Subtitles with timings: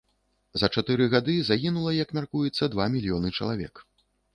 [0.61, 3.89] За чатыры гады загінула, як мяркуецца, два мільёны чалавек.